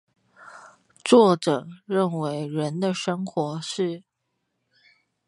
[1.03, 4.03] 作者認為人的生活是